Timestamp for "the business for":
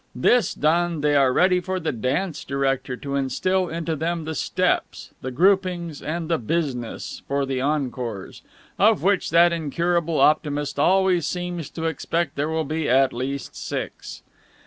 6.27-7.45